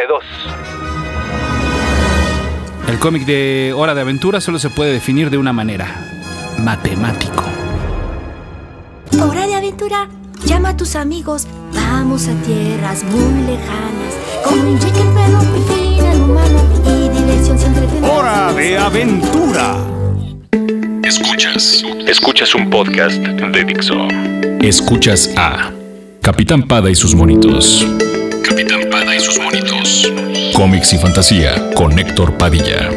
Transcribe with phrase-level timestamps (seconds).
[0.00, 0.24] parte 2.
[2.88, 5.86] El cómic de Hora de Aventura solo se puede definir de una manera,
[6.58, 7.44] matemático.
[9.20, 10.08] Hora de aventura,
[10.44, 14.14] llama a tus amigos, vamos a tierras muy lejanas,
[14.44, 17.86] con un jeque pero final humano y diversión siempre.
[18.02, 19.76] Hora de aventura.
[21.04, 21.84] Escuchas.
[22.06, 24.08] Escuchas un podcast de Dixo.
[24.60, 25.70] Escuchas a
[26.22, 27.86] Capitán Pada y sus monitos.
[28.50, 29.69] Capitán Pada y sus monitos.
[30.52, 32.90] Cómics y fantasía con Héctor Padilla.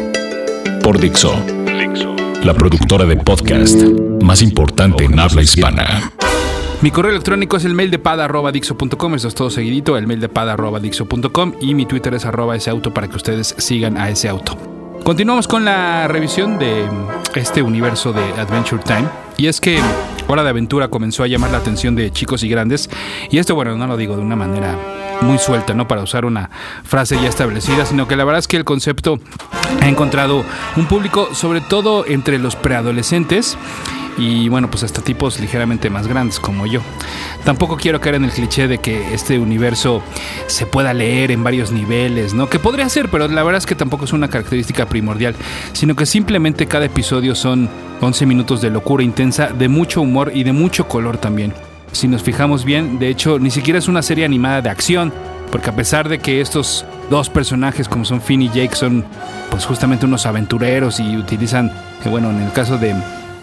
[0.82, 1.32] Por Dixo,
[1.64, 2.14] Dixo.
[2.44, 3.80] la productora de podcast
[4.22, 6.12] más importante en habla hispana.
[6.82, 10.28] Mi correo electrónico es el mail de pada.dixo.com, eso es todo seguidito, el mail de
[10.28, 14.58] pada.dixo.com y mi Twitter es arroba ese auto para que ustedes sigan a ese auto.
[15.04, 16.86] Continuamos con la revisión de
[17.34, 19.23] este universo de Adventure Time.
[19.36, 19.80] Y es que
[20.26, 22.88] Hora de Aventura comenzó a llamar la atención de chicos y grandes.
[23.30, 24.76] Y esto, bueno, no lo digo de una manera
[25.20, 25.86] muy suelta, ¿no?
[25.86, 26.50] Para usar una
[26.84, 29.18] frase ya establecida, sino que la verdad es que el concepto
[29.80, 30.44] ha encontrado
[30.76, 33.56] un público, sobre todo entre los preadolescentes
[34.16, 36.80] y bueno, pues hasta tipos ligeramente más grandes como yo.
[37.44, 40.02] Tampoco quiero caer en el cliché de que este universo
[40.46, 42.48] se pueda leer en varios niveles, ¿no?
[42.48, 45.34] Que podría ser, pero la verdad es que tampoco es una característica primordial,
[45.72, 47.68] sino que simplemente cada episodio son
[48.04, 51.52] 11 minutos de locura intensa, de mucho humor y de mucho color también.
[51.92, 55.12] Si nos fijamos bien, de hecho, ni siquiera es una serie animada de acción,
[55.50, 59.04] porque a pesar de que estos dos personajes como son Finn y Jake son
[59.50, 61.72] pues justamente unos aventureros y utilizan,
[62.10, 62.94] bueno, en el caso de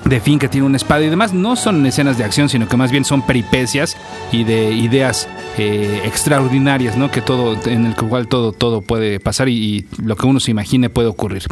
[0.06, 2.78] de Finn que tiene una espada y demás, no son escenas de acción, sino que
[2.78, 3.98] más bien son peripecias
[4.32, 7.12] y de ideas eh, extraordinarias, ¿no?
[7.12, 10.52] Que todo, en el cual todo, todo puede pasar y, y lo que uno se
[10.52, 11.44] imagine puede ocurrir.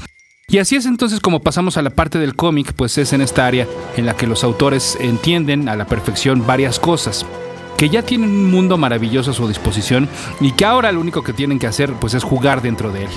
[0.50, 3.46] Y así es entonces como pasamos a la parte del cómic, pues es en esta
[3.46, 7.26] área en la que los autores entienden a la perfección varias cosas
[7.78, 10.10] que ya tienen un mundo maravilloso a su disposición
[10.42, 13.10] y que ahora lo único que tienen que hacer pues es jugar dentro de él.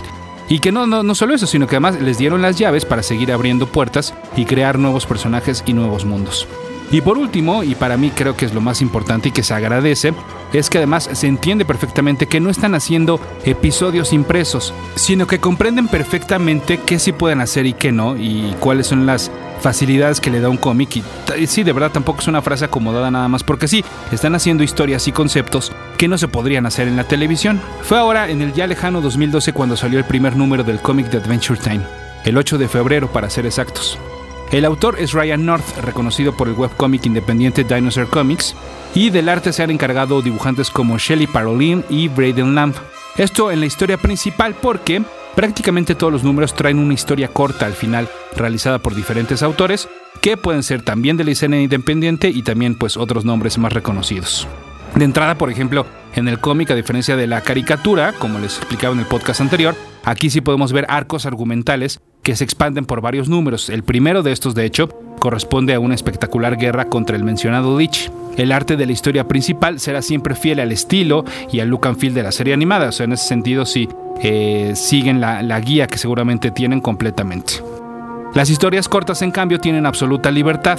[0.49, 3.03] Y que no, no, no solo eso, sino que además les dieron las llaves para
[3.03, 6.47] seguir abriendo puertas y crear nuevos personajes y nuevos mundos.
[6.93, 9.55] Y por último, y para mí creo que es lo más importante y que se
[9.55, 10.13] agradece,
[10.59, 15.89] es que además se entiende perfectamente que no están haciendo episodios impresos, sino que comprenden
[15.89, 19.31] perfectamente qué sí pueden hacer y qué no, y cuáles son las
[19.61, 21.03] facilidades que le da un cómic.
[21.39, 24.63] Y sí, de verdad tampoco es una frase acomodada nada más, porque sí, están haciendo
[24.63, 27.61] historias y conceptos que no se podrían hacer en la televisión.
[27.83, 31.19] Fue ahora, en el ya lejano 2012, cuando salió el primer número del cómic de
[31.19, 31.83] Adventure Time,
[32.25, 33.99] el 8 de febrero para ser exactos.
[34.53, 38.55] El autor es Ryan North, reconocido por el webcómic independiente Dinosaur Comics,
[38.95, 42.75] y del arte se han encargado dibujantes como Shelley Parolin y Braden Lamb.
[43.17, 45.03] Esto en la historia principal porque
[45.35, 49.89] prácticamente todos los números traen una historia corta al final, realizada por diferentes autores,
[50.21, 54.47] que pueden ser también de la escena independiente y también pues otros nombres más reconocidos.
[54.95, 58.93] De entrada, por ejemplo, en el cómic, a diferencia de la caricatura, como les explicaba
[58.93, 59.75] en el podcast anterior,
[60.05, 63.69] aquí sí podemos ver arcos argumentales que se expanden por varios números.
[63.69, 64.89] El primero de estos, de hecho,
[65.19, 68.11] corresponde a una espectacular guerra contra el mencionado Lich.
[68.37, 71.99] El arte de la historia principal será siempre fiel al estilo y al look and
[71.99, 73.89] feel de la serie animada, o sea, en ese sentido sí
[74.23, 77.55] eh, siguen la, la guía que seguramente tienen completamente.
[78.35, 80.79] Las historias cortas, en cambio, tienen absoluta libertad.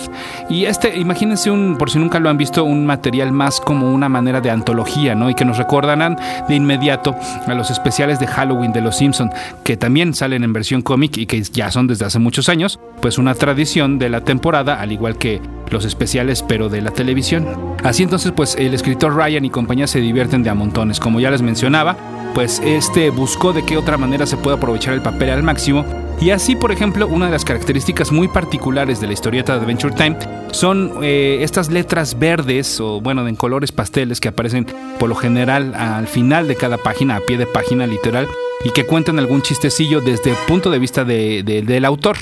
[0.50, 4.10] Y este, imagínense un, por si nunca lo han visto, un material más como una
[4.10, 5.30] manera de antología, ¿no?
[5.30, 7.16] Y que nos recordarán de inmediato
[7.46, 9.32] a los especiales de Halloween de los Simpson,
[9.64, 13.18] que también salen en versión cómic y que ya son desde hace muchos años, pues
[13.18, 17.48] una tradición de la temporada, al igual que los especiales, pero de la televisión.
[17.84, 21.00] Así entonces, pues el escritor Ryan y compañía se divierten de a montones.
[21.00, 21.98] Como ya les mencionaba,
[22.34, 25.86] pues este buscó de qué otra manera se puede aprovechar el papel al máximo.
[26.24, 29.94] Y así, por ejemplo, una de las características muy particulares de la historieta de Adventure
[29.94, 30.16] Time
[30.52, 34.66] son eh, estas letras verdes o bueno, en colores pasteles que aparecen
[35.00, 38.30] por lo general al final de cada página, a pie de página literal,
[38.64, 42.16] y que cuentan algún chistecillo desde el punto de vista de- de- del autor.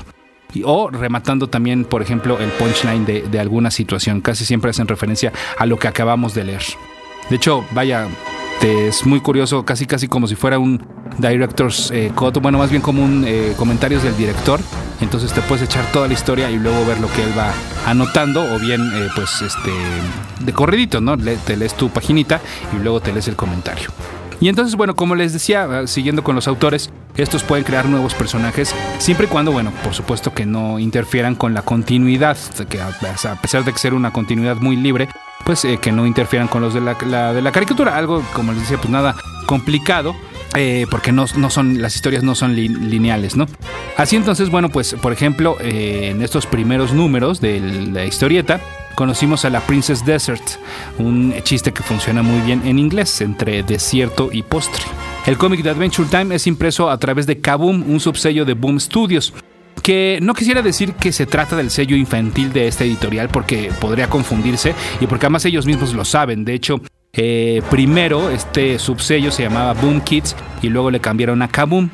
[0.65, 4.19] O rematando también, por ejemplo, el punchline de, de alguna situación.
[4.21, 6.63] Casi siempre hacen referencia a lo que acabamos de leer.
[7.29, 8.07] De hecho, vaya,
[8.61, 10.81] te- es muy curioso, casi casi como si fuera un
[11.17, 12.11] director's eh,
[12.41, 14.59] bueno, más bien como un eh, comentarios del director.
[15.01, 17.51] Entonces te puedes echar toda la historia y luego ver lo que él va
[17.87, 19.71] anotando, o bien, eh, pues, este,
[20.39, 21.15] de corridito, ¿no?
[21.15, 22.39] Le- te lees tu paginita
[22.73, 23.89] y luego te lees el comentario.
[24.39, 28.13] Y entonces, bueno, como les decía, eh, siguiendo con los autores, estos pueden crear nuevos
[28.13, 32.37] personajes, siempre y cuando, bueno, por supuesto que no interfieran con la continuidad,
[32.69, 35.09] que a pesar de que ser una continuidad muy libre,
[35.43, 37.95] pues eh, que no interfieran con los de la, de la caricatura.
[37.97, 39.15] Algo, como les decía, pues nada
[39.45, 40.15] complicado.
[40.55, 43.47] eh, porque no, no son las historias no son li- lineales, ¿no?
[43.95, 47.61] Así entonces, bueno, pues por ejemplo, eh, en estos primeros números de
[47.93, 48.59] la historieta,
[48.95, 50.43] conocimos a la Princess Desert,
[50.97, 54.83] un chiste que funciona muy bien en inglés, entre desierto y postre.
[55.25, 58.79] El cómic de Adventure Time es impreso a través de Kaboom, un subsello de Boom
[58.81, 59.33] Studios
[59.81, 64.09] que no quisiera decir que se trata del sello infantil de esta editorial porque podría
[64.09, 66.45] confundirse y porque además ellos mismos lo saben.
[66.45, 66.81] De hecho,
[67.13, 71.89] eh, primero este subsello se llamaba Boom Kids y luego le cambiaron a Kaboom.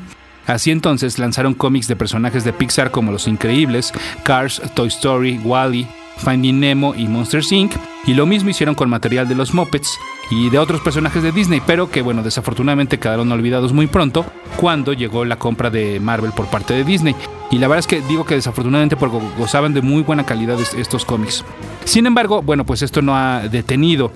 [0.46, 3.92] Así entonces lanzaron cómics de personajes de Pixar como Los Increíbles,
[4.22, 5.86] Cars, Toy Story, Wally,
[6.16, 7.72] Finding Nemo y Monsters Inc.
[8.06, 9.98] Y lo mismo hicieron con material de los Muppets
[10.30, 14.24] y de otros personajes de Disney, pero que bueno, desafortunadamente quedaron olvidados muy pronto
[14.56, 17.14] cuando llegó la compra de Marvel por parte de Disney.
[17.50, 21.04] Y la verdad es que digo que desafortunadamente porque gozaban de muy buena calidad estos
[21.04, 21.44] cómics.
[21.84, 24.12] Sin embargo, bueno, pues esto no ha detenido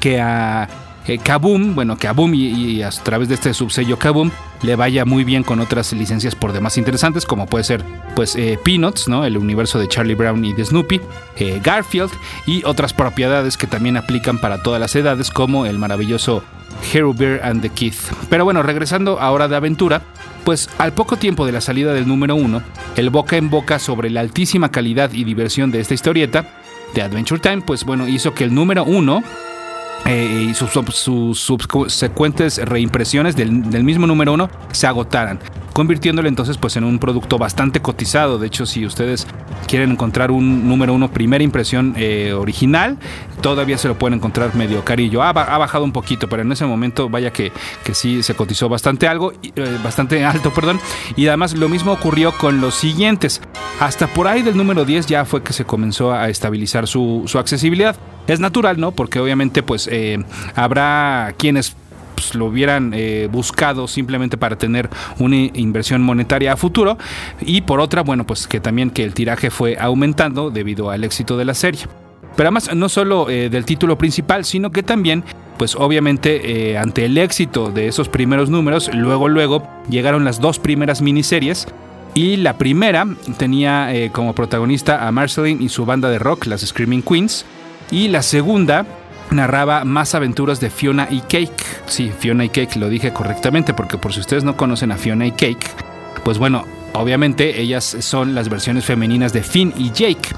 [0.00, 0.68] que a
[1.06, 4.30] eh, Kaboom, bueno, que a Boom y, a través de este subsello Kaboom
[4.62, 7.84] le vaya muy bien con otras licencias por demás interesantes, como puede ser
[8.16, 9.24] pues eh, Peanuts, ¿no?
[9.24, 11.00] El universo de Charlie Brown y de Snoopy,
[11.36, 12.10] eh, Garfield
[12.46, 16.42] y otras propiedades que también aplican para todas las edades, como el maravilloso
[16.92, 17.94] Hero Bear and the Kid.
[18.30, 20.02] Pero bueno, regresando ahora de aventura,
[20.44, 22.62] pues al poco tiempo de la salida del número uno,
[22.96, 26.46] el boca en boca sobre la altísima calidad y diversión de esta historieta,
[26.94, 29.22] de Adventure Time, pues bueno, hizo que el número uno
[30.06, 30.70] eh, y sus,
[31.38, 35.40] subsecuentes reimpresiones del, mismo número uno se agotaran,
[35.72, 38.38] convirtiéndolo entonces pues en un producto bastante cotizado.
[38.38, 39.26] De hecho, si ustedes
[39.66, 42.98] quieren encontrar un número uno primera impresión eh, original,
[43.40, 45.22] todavía se lo pueden encontrar medio carillo.
[45.22, 47.52] Ha, bajado un poquito, pero en ese momento vaya que,
[47.84, 50.80] que sí se cotizó bastante algo, eh, bastante alto, perdón.
[51.16, 53.40] Y además lo mismo ocurrió con los siguientes.
[53.80, 57.38] Hasta por ahí del número 10 ya fue que se comenzó a estabilizar su, su
[57.38, 57.96] accesibilidad.
[58.26, 58.92] Es natural, ¿no?
[58.92, 60.24] Porque obviamente pues eh,
[60.54, 61.76] habrá quienes
[62.14, 64.88] pues, lo hubieran eh, buscado simplemente para tener
[65.18, 66.98] una inversión monetaria a futuro.
[67.40, 71.36] Y por otra, bueno, pues que también que el tiraje fue aumentando debido al éxito
[71.36, 71.86] de la serie.
[72.36, 75.22] Pero además no solo eh, del título principal, sino que también,
[75.56, 81.00] pues obviamente ante el éxito de esos primeros números, luego luego llegaron las dos primeras
[81.00, 81.66] miniseries.
[82.16, 83.06] Y la primera
[83.38, 87.44] tenía como protagonista a Marceline y su banda de rock, las Screaming Queens,
[87.90, 88.86] y la segunda
[89.30, 91.64] narraba más aventuras de Fiona y Cake.
[91.86, 95.26] Sí, Fiona y Cake, lo dije correctamente, porque por si ustedes no conocen a Fiona
[95.26, 95.70] y Cake,
[96.24, 100.30] pues bueno, obviamente ellas son las versiones femeninas de Finn y Jake.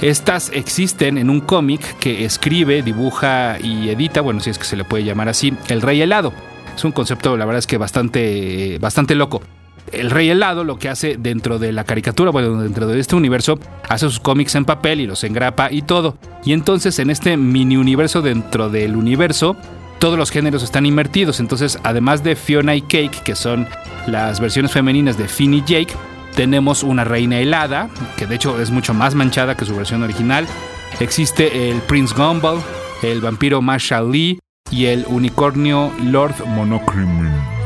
[0.00, 4.76] Estas existen en un cómic que escribe, dibuja y edita, bueno, si es que se
[4.76, 6.32] le puede llamar así, El Rey Helado.
[6.76, 9.42] Es un concepto, la verdad es que bastante, bastante loco
[9.92, 13.58] el Rey Helado lo que hace dentro de la caricatura, bueno, dentro de este universo,
[13.88, 16.16] hace sus cómics en papel y los engrapa y todo.
[16.44, 19.56] Y entonces en este mini universo dentro del universo,
[19.98, 21.40] todos los géneros están invertidos.
[21.40, 23.66] Entonces, además de Fiona y Cake, que son
[24.06, 25.92] las versiones femeninas de Finn y Jake,
[26.34, 30.46] tenemos una reina helada, que de hecho es mucho más manchada que su versión original.
[31.00, 32.60] Existe el Prince Gumball,
[33.02, 34.38] el vampiro Marshall Lee
[34.70, 37.57] y el unicornio Lord Monochrome.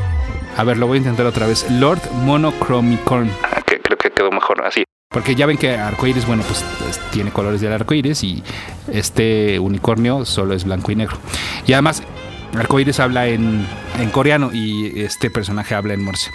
[0.57, 1.69] A ver, lo voy a intentar otra vez.
[1.71, 3.29] Lord Monochromicorn.
[3.43, 4.83] Ah, que creo que quedó mejor así.
[5.09, 8.43] Porque ya ven que arcoíris, bueno, pues, pues tiene colores del arcoíris y
[8.91, 11.17] este unicornio solo es blanco y negro.
[11.67, 12.03] Y además,
[12.57, 13.65] arcoíris habla en,
[13.99, 16.31] en coreano y este personaje habla en morse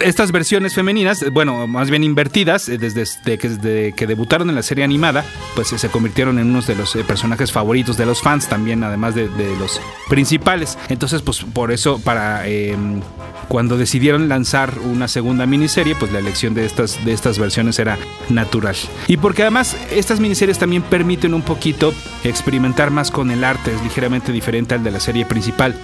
[0.00, 3.06] estas versiones femeninas, bueno, más bien invertidas, eh, desde,
[3.38, 5.24] que, debutaron en la serie animada,
[5.54, 9.14] pues se convirtieron en unos de los eh, personajes favoritos de los fans también, además
[9.14, 10.78] de, los principales.
[10.88, 13.00] Entonces, pues por eso, para em,
[13.48, 17.98] cuando decidieron lanzar una segunda miniserie, pues la elección de estas, de estas versiones era
[18.28, 18.76] natural.
[19.08, 21.92] Y porque además estas miniseries también permiten un poquito
[22.24, 25.74] experimentar más con el arte, es ligeramente diferente al de la serie principal.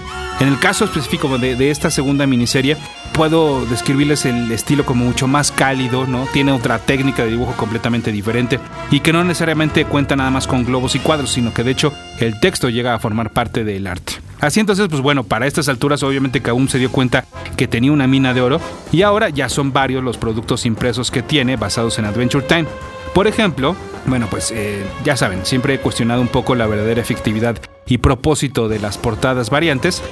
[0.40, 2.76] En el caso específico de, de esta segunda miniserie,
[3.18, 6.28] puedo describirles el estilo como mucho más cálido, ¿no?
[6.32, 8.60] Tiene otra técnica de dibujo completamente diferente
[8.92, 11.92] y que no necesariamente cuenta nada más con globos y cuadros, sino que de hecho
[12.20, 14.12] el texto llega a formar parte del arte.
[14.38, 17.24] Así entonces, pues bueno, para estas alturas obviamente Kaum se dio cuenta
[17.56, 18.60] que tenía una mina de oro
[18.92, 22.66] y ahora ya son varios los productos impresos que tiene basados en Adventure Time.
[23.14, 23.74] Por ejemplo,
[24.06, 28.68] bueno, pues eh, ya saben, siempre he cuestionado un poco la verdadera efectividad y propósito
[28.68, 30.04] de las portadas variantes,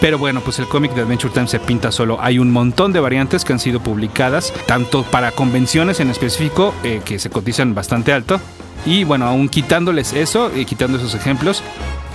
[0.00, 2.18] pero bueno, pues el cómic de Adventure Time se pinta solo.
[2.20, 7.00] Hay un montón de variantes que han sido publicadas, tanto para convenciones en específico, eh,
[7.04, 8.40] que se cotizan bastante alto.
[8.84, 11.62] Y bueno, aún quitándoles eso y quitando esos ejemplos,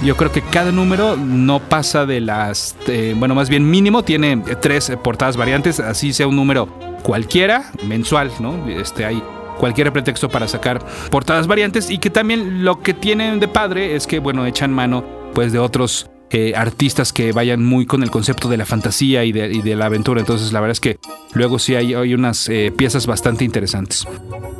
[0.03, 4.37] yo creo que cada número no pasa de las, eh, bueno, más bien mínimo, tiene
[4.61, 6.67] tres portadas variantes, así sea un número
[7.03, 8.67] cualquiera, mensual, ¿no?
[8.67, 9.23] Este, hay
[9.57, 14.05] cualquier pretexto para sacar portadas variantes y que también lo que tienen de padre es
[14.05, 15.03] que, bueno, echan mano
[15.33, 19.31] pues de otros eh, artistas que vayan muy con el concepto de la fantasía y
[19.31, 20.19] de, la aventura.
[20.19, 20.99] Entonces, la verdad es que
[21.33, 24.05] luego sí hay, unas eh, piezas bastante interesantes.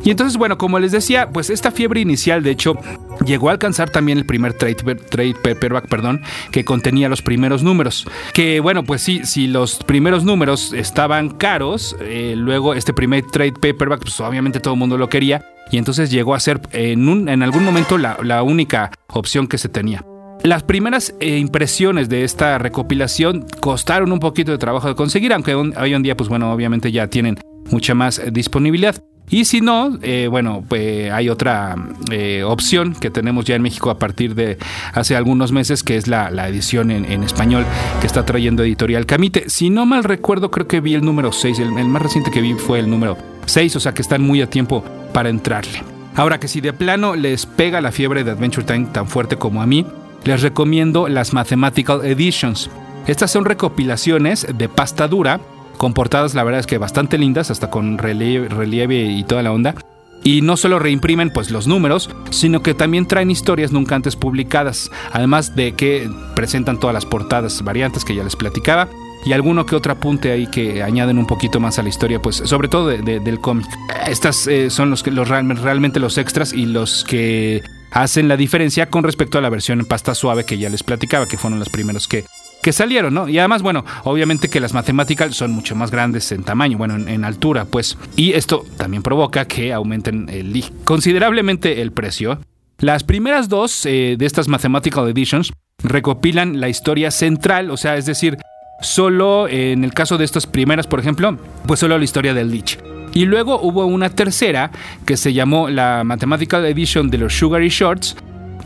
[0.04, 2.78] Y entonces, bueno, como les decía, pues esta fiebre inicial, de hecho,
[3.26, 6.22] llegó a alcanzar también el primer trade, trade paperback, perdón,
[6.52, 8.08] que contenía los primeros números.
[8.34, 13.54] Que bueno, pues sí, si los primeros números estaban caros, eh, luego este primer trade
[13.54, 15.44] paperback, pues obviamente todo el mundo lo quería.
[15.70, 20.06] Y entonces llegó a ser en algún momento la, la única opción que se tenía.
[20.44, 25.56] Las primeras eh, impresiones de esta recopilación costaron un poquito de trabajo de conseguir, aunque
[25.56, 27.38] hoy en día, pues bueno, obviamente ya tienen
[27.70, 28.96] mucha más disponibilidad.
[29.30, 31.76] Y si no, eh, bueno, pues hay otra
[32.12, 34.58] eh, opción que tenemos ya en México a partir de
[34.94, 37.66] hace algunos meses, que es la, edición en, español
[38.00, 39.50] que está trayendo Editorial Camite.
[39.50, 42.40] Si no mal recuerdo, creo que vi el número 6, el, el más reciente que
[42.40, 43.18] vi fue el número
[43.48, 45.84] 6, o sea que están muy a tiempo para entrarle.
[46.16, 49.62] Ahora que si de plano les pega la fiebre de Adventure Time tan fuerte como
[49.62, 49.86] a mí,
[50.28, 52.70] les recomiendo las Mathematical Editions.
[53.08, 55.40] Estas son recopilaciones de pasta dura
[55.78, 59.76] con portadas la verdad es que bastante lindas, hasta con relieve, y toda la onda.
[60.24, 64.92] Y no solo reimprimen pues los números, sino que también traen historias nunca antes publicadas,
[65.14, 68.90] además de que presentan todas las portadas variantes que ya les platicaba
[69.24, 72.38] y alguno que otro apunte ahí que añaden un poquito más a la historia, pues
[72.38, 73.68] sobre todo del cómic.
[74.08, 78.90] Estas eh, son los que los realmente los extras y los que hacen la diferencia
[78.90, 81.70] con respecto a la versión en pasta suave que ya les platicaba, que fueron los
[81.70, 82.26] primeros que
[82.62, 83.30] que salieron, ¿no?
[83.30, 87.24] Y además, bueno, obviamente que las matemáticas son mucho más grandes en tamaño, bueno, en,
[87.24, 87.98] altura, pues.
[88.16, 92.42] Y esto también provoca que aumenten el, considerablemente el precio.
[92.80, 98.06] Las primeras dos eh, de estas Mathematical Editions recopilan la historia central, o sea, es
[98.06, 98.38] decir,
[98.82, 102.78] solo en el caso de estas primeras, por ejemplo, pues solo la historia del Lich.
[103.18, 104.70] Y luego hubo una tercera
[105.04, 108.16] que se llamó la Mathematical Edition de los Sugary Shorts,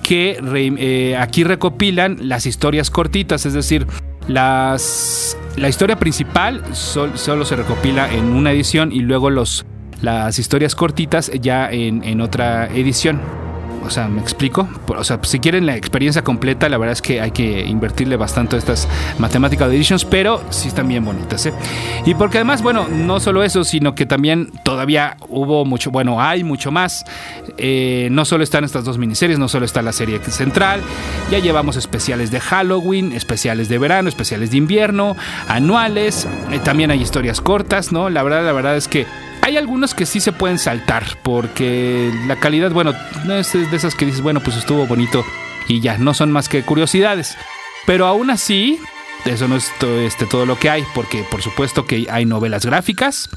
[0.03, 0.38] que
[0.77, 3.88] eh, aquí recopilan las historias cortitas, es decir,
[4.27, 9.65] las, la historia principal solo se recopila en una edición y luego los,
[10.01, 13.22] las historias cortitas ya en, en otra edición.
[13.83, 14.67] O sea, ¿me explico?
[14.88, 18.57] O sea, si quieren la experiencia completa, la verdad es que hay que invertirle bastante
[18.57, 21.53] estas Mathematical Editions, pero sí están bien bonitas, ¿eh?
[22.05, 26.43] Y porque además, bueno, no solo eso, sino que también todavía hubo mucho, bueno, hay
[26.43, 27.05] mucho más.
[27.57, 30.81] Eh, no solo están estas dos miniseries, no solo está la serie central,
[31.29, 35.15] ya llevamos especiales de Halloween, especiales de verano, especiales de invierno,
[35.47, 38.09] anuales, eh, también hay historias cortas, ¿no?
[38.09, 39.05] La verdad, la verdad es que
[39.41, 42.93] hay algunos que sí se pueden saltar porque la calidad, bueno,
[43.25, 45.25] no es de esas que dices, bueno, pues estuvo bonito
[45.67, 47.38] y ya, no son más que curiosidades.
[47.86, 48.79] Pero aún así,
[49.25, 52.65] eso no es todo, este, todo lo que hay, porque por supuesto que hay novelas
[52.65, 53.29] gráficas.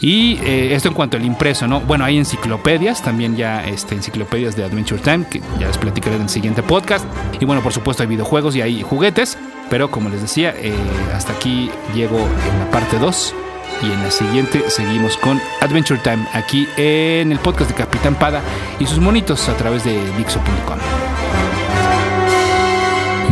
[0.00, 1.80] Y eh, esto en cuanto al impreso, ¿no?
[1.80, 6.22] Bueno, hay enciclopedias, también ya este, enciclopedias de Adventure Time, que ya les platicaré en
[6.22, 7.04] el siguiente podcast.
[7.40, 9.36] Y bueno, por supuesto hay videojuegos y hay juguetes.
[9.70, 10.72] Pero como les decía, eh,
[11.14, 13.34] hasta aquí llego en la parte 2
[13.82, 18.42] y en la siguiente seguimos con Adventure Time aquí en el podcast de Capitán Pada
[18.78, 20.78] y sus monitos a través de Dixo.com.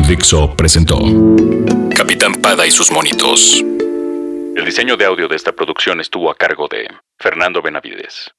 [0.07, 1.01] Dixo presentó
[1.97, 3.61] Capitán Pada y sus monitos.
[3.61, 6.89] El diseño de audio de esta producción estuvo a cargo de
[7.19, 8.36] Fernando Benavides.